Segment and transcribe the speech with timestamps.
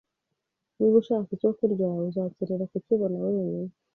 [0.77, 3.71] Niba ushaka icyo kurya, uzakenera kukibona wenyine.